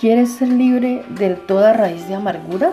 ¿Quieres 0.00 0.32
ser 0.32 0.48
libre 0.48 1.04
de 1.08 1.30
toda 1.30 1.72
raíz 1.72 2.08
de 2.08 2.16
amargura? 2.16 2.72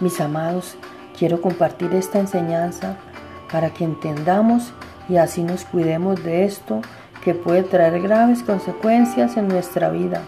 Mis 0.00 0.20
amados, 0.20 0.76
quiero 1.16 1.40
compartir 1.40 1.94
esta 1.94 2.18
enseñanza 2.18 2.96
para 3.50 3.70
que 3.70 3.84
entendamos 3.84 4.72
y 5.08 5.18
así 5.18 5.44
nos 5.44 5.64
cuidemos 5.64 6.22
de 6.24 6.44
esto 6.44 6.82
que 7.22 7.32
puede 7.34 7.62
traer 7.62 8.02
graves 8.02 8.42
consecuencias 8.42 9.36
en 9.36 9.46
nuestra 9.46 9.88
vida. 9.90 10.22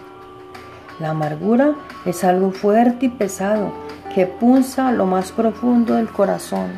La 1.01 1.09
amargura 1.09 1.75
es 2.05 2.23
algo 2.23 2.51
fuerte 2.51 3.07
y 3.07 3.09
pesado 3.09 3.73
que 4.15 4.25
punza 4.25 4.91
lo 4.93 5.05
más 5.05 5.33
profundo 5.33 5.95
del 5.95 6.09
corazón. 6.09 6.71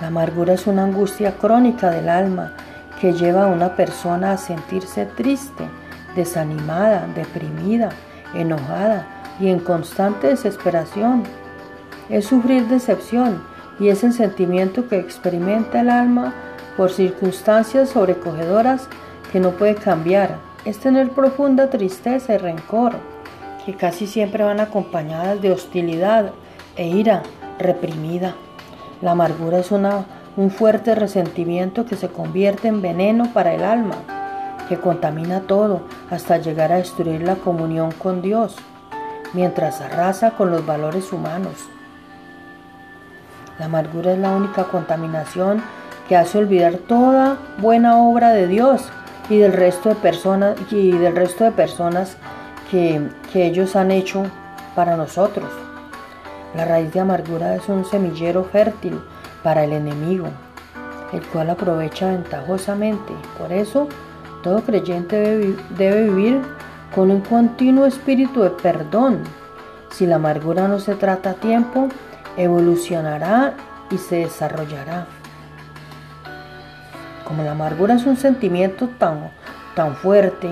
La 0.00 0.08
amargura 0.08 0.54
es 0.54 0.66
una 0.66 0.82
angustia 0.82 1.38
crónica 1.38 1.90
del 1.90 2.08
alma 2.08 2.54
que 3.00 3.12
lleva 3.12 3.44
a 3.44 3.48
una 3.48 3.76
persona 3.76 4.32
a 4.32 4.36
sentirse 4.36 5.06
triste, 5.06 5.64
desanimada, 6.14 7.06
deprimida, 7.14 7.90
enojada 8.34 9.06
y 9.40 9.48
en 9.48 9.60
constante 9.60 10.28
desesperación. 10.28 11.24
Es 12.08 12.26
sufrir 12.26 12.66
decepción 12.68 13.42
y 13.78 13.88
es 13.88 14.04
el 14.04 14.12
sentimiento 14.12 14.88
que 14.88 14.98
experimenta 14.98 15.80
el 15.80 15.90
alma 15.90 16.34
por 16.76 16.90
circunstancias 16.90 17.90
sobrecogedoras 17.90 18.88
que 19.30 19.40
no 19.40 19.52
puede 19.52 19.74
cambiar. 19.74 20.38
Es 20.64 20.78
tener 20.78 21.10
profunda 21.10 21.70
tristeza 21.70 22.34
y 22.34 22.38
rencor, 22.38 22.92
que 23.64 23.74
casi 23.74 24.06
siempre 24.06 24.44
van 24.44 24.60
acompañadas 24.60 25.40
de 25.40 25.52
hostilidad 25.52 26.32
e 26.76 26.86
ira 26.88 27.22
reprimida. 27.58 28.34
La 29.00 29.12
amargura 29.12 29.58
es 29.58 29.72
una, 29.72 30.06
un 30.36 30.50
fuerte 30.50 30.94
resentimiento 30.94 31.84
que 31.84 31.96
se 31.96 32.08
convierte 32.08 32.68
en 32.68 32.82
veneno 32.82 33.32
para 33.32 33.54
el 33.54 33.64
alma, 33.64 33.96
que 34.68 34.78
contamina 34.78 35.40
todo 35.40 35.82
hasta 36.10 36.38
llegar 36.38 36.72
a 36.72 36.76
destruir 36.76 37.22
la 37.22 37.36
comunión 37.36 37.92
con 37.92 38.22
Dios, 38.22 38.56
mientras 39.32 39.80
arrasa 39.80 40.32
con 40.32 40.50
los 40.50 40.64
valores 40.64 41.12
humanos. 41.12 41.54
La 43.58 43.66
amargura 43.66 44.12
es 44.12 44.18
la 44.18 44.30
única 44.30 44.64
contaminación 44.64 45.62
que 46.08 46.16
hace 46.16 46.38
olvidar 46.38 46.74
toda 46.74 47.36
buena 47.58 47.98
obra 47.98 48.30
de 48.30 48.46
Dios 48.46 48.88
y 49.28 49.38
del 49.38 49.52
resto 49.52 49.90
de 49.90 49.94
personas 49.96 50.56
y 50.70 50.92
del 50.92 51.14
resto 51.14 51.44
de 51.44 51.52
personas 51.52 52.16
que, 52.70 53.08
que 53.32 53.46
ellos 53.46 53.76
han 53.76 53.90
hecho 53.90 54.24
para 54.74 54.96
nosotros. 54.96 55.50
La 56.54 56.64
raíz 56.64 56.92
de 56.92 57.00
amargura 57.00 57.54
es 57.54 57.68
un 57.68 57.84
semillero 57.84 58.44
fértil 58.44 59.00
para 59.42 59.64
el 59.64 59.72
enemigo, 59.72 60.26
el 61.12 61.22
cual 61.28 61.50
aprovecha 61.50 62.08
ventajosamente. 62.08 63.12
Por 63.38 63.52
eso, 63.52 63.88
todo 64.42 64.62
creyente 64.62 65.56
debe, 65.76 66.02
vivir 66.02 66.42
con 66.94 67.10
un 67.10 67.20
continuo 67.20 67.86
espíritu 67.86 68.42
de 68.42 68.50
perdón. 68.50 69.20
Si 69.90 70.06
la 70.06 70.16
amargura 70.16 70.68
no 70.68 70.78
se 70.78 70.94
trata 70.94 71.30
a 71.30 71.34
tiempo, 71.34 71.88
evolucionará 72.36 73.54
y 73.90 73.98
se 73.98 74.16
desarrollará. 74.16 75.06
Como 77.24 77.44
la 77.44 77.52
amargura 77.52 77.94
es 77.94 78.04
un 78.04 78.16
sentimiento 78.16 78.88
tan, 78.98 79.30
tan 79.74 79.94
fuerte, 79.96 80.50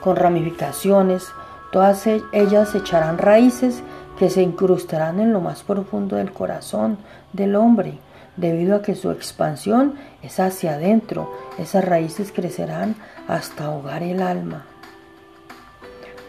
con 0.00 0.16
ramificaciones, 0.16 1.28
todas 1.70 2.06
e-, 2.06 2.22
ellas 2.32 2.74
echarán 2.74 3.18
raíces 3.18 3.82
que 4.18 4.30
se 4.30 4.42
incrustarán 4.42 5.20
en 5.20 5.32
lo 5.32 5.40
más 5.40 5.62
profundo 5.62 6.16
del 6.16 6.32
corazón 6.32 6.98
del 7.32 7.54
hombre, 7.56 7.98
debido 8.38 8.76
a 8.76 8.82
que 8.82 8.94
su 8.94 9.10
expansión 9.10 9.94
es 10.22 10.40
hacia 10.40 10.74
adentro, 10.74 11.32
esas 11.58 11.84
raíces 11.84 12.32
crecerán 12.32 12.96
hasta 13.26 13.66
ahogar 13.66 14.02
el 14.02 14.22
alma. 14.22 14.64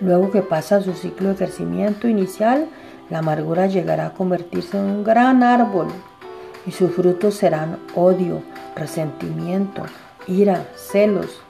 Luego 0.02 0.32
que 0.32 0.42
pasa 0.42 0.82
su 0.82 0.94
ciclo 0.94 1.30
de 1.30 1.36
crecimiento 1.36 2.08
inicial, 2.08 2.68
la 3.10 3.20
amargura 3.20 3.68
llegará 3.68 4.08
a 4.08 4.14
convertirse 4.14 4.78
en 4.78 4.86
un 4.86 5.04
gran 5.04 5.44
árbol 5.44 5.88
y 6.66 6.72
sus 6.72 6.92
frutos 6.92 7.36
serán 7.36 7.80
odio, 7.96 8.42
resentimiento, 8.76 9.84
ira, 10.28 10.66
celos. 10.76 11.42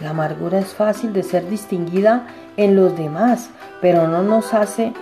La 0.00 0.10
amargura 0.10 0.58
es 0.58 0.74
fácil 0.74 1.12
de 1.12 1.22
ser 1.22 1.48
distinguida 1.48 2.26
en 2.56 2.76
los 2.76 2.96
demás, 2.96 3.50
pero 3.80 4.06
no 4.08 4.22
nos 4.22 4.54
hace 4.54 4.92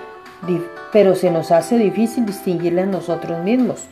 pero 0.93 1.15
se 1.15 1.31
nos 1.31 1.51
hace 1.51 1.79
difícil 1.79 2.27
distinguirla 2.27 2.83
en 2.83 2.91
nosotros 2.91 3.43
mismos. 3.43 3.87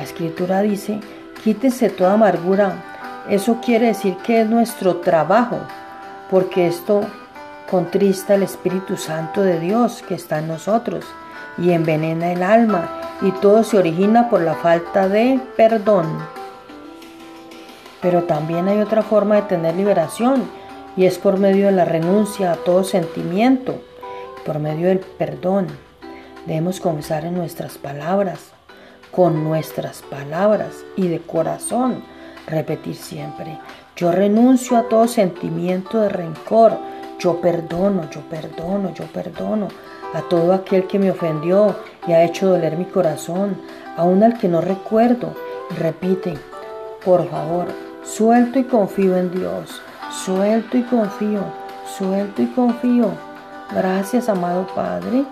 La 0.00 0.04
escritura 0.04 0.62
dice, 0.62 0.98
quítese 1.44 1.90
toda 1.90 2.14
amargura. 2.14 3.22
Eso 3.28 3.58
quiere 3.62 3.88
decir 3.88 4.16
que 4.24 4.40
es 4.40 4.48
nuestro 4.48 4.96
trabajo, 4.96 5.58
porque 6.30 6.66
esto 6.66 7.02
contrista 7.70 8.34
el 8.34 8.42
Espíritu 8.42 8.96
Santo 8.96 9.42
de 9.42 9.60
Dios 9.60 10.02
que 10.08 10.14
está 10.14 10.38
en 10.38 10.48
nosotros 10.48 11.04
y 11.58 11.72
envenena 11.72 12.32
el 12.32 12.42
alma 12.42 12.88
y 13.20 13.30
todo 13.42 13.62
se 13.62 13.76
origina 13.76 14.30
por 14.30 14.40
la 14.40 14.54
falta 14.54 15.06
de 15.06 15.38
perdón. 15.54 16.06
Pero 18.00 18.22
también 18.22 18.68
hay 18.68 18.78
otra 18.78 19.02
forma 19.02 19.34
de 19.34 19.42
tener 19.42 19.76
liberación 19.76 20.44
y 20.96 21.04
es 21.04 21.18
por 21.18 21.36
medio 21.36 21.66
de 21.66 21.72
la 21.72 21.84
renuncia 21.84 22.52
a 22.52 22.56
todo 22.56 22.84
sentimiento, 22.84 23.82
por 24.46 24.60
medio 24.60 24.88
del 24.88 25.00
perdón. 25.00 25.66
Debemos 26.46 26.80
comenzar 26.80 27.26
en 27.26 27.34
nuestras 27.34 27.76
palabras, 27.76 28.52
con 29.10 29.44
nuestras 29.44 30.02
palabras 30.02 30.84
y 30.96 31.08
de 31.08 31.20
corazón 31.20 32.02
repetir 32.46 32.96
siempre, 32.96 33.58
yo 33.96 34.10
renuncio 34.12 34.76
a 34.76 34.88
todo 34.88 35.06
sentimiento 35.06 36.00
de 36.00 36.08
rencor, 36.08 36.78
yo 37.18 37.40
perdono, 37.40 38.08
yo 38.10 38.20
perdono, 38.22 38.94
yo 38.94 39.04
perdono 39.06 39.68
a 40.14 40.22
todo 40.22 40.52
aquel 40.52 40.86
que 40.86 40.98
me 40.98 41.10
ofendió 41.10 41.76
y 42.06 42.12
ha 42.12 42.24
hecho 42.24 42.48
doler 42.48 42.76
mi 42.76 42.86
corazón, 42.86 43.60
aun 43.96 44.22
al 44.22 44.38
que 44.38 44.48
no 44.48 44.60
recuerdo. 44.60 45.34
Repite, 45.78 46.34
por 47.04 47.28
favor, 47.28 47.66
suelto 48.02 48.58
y 48.58 48.64
confío 48.64 49.16
en 49.16 49.30
Dios, 49.30 49.80
suelto 50.24 50.76
y 50.76 50.82
confío, 50.82 51.42
suelto 51.98 52.42
y 52.42 52.46
confío. 52.46 53.10
Gracias, 53.72 54.28
amado 54.28 54.66
Padre. 54.74 55.24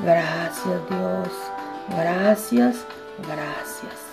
Gracias, 0.00 0.80
Dios. 0.88 1.28
Gracias, 1.96 2.86
gracias. 3.18 4.11